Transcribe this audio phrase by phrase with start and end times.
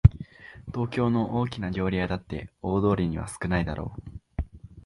[0.73, 4.11] 東京の大きな料理屋だって大通りには少ないだろう